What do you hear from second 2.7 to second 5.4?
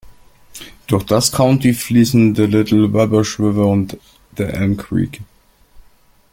Wabash River und der Elm Creek.